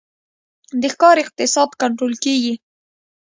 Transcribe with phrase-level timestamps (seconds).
[0.81, 2.53] د ښکار اقتصاد کنټرول کیږي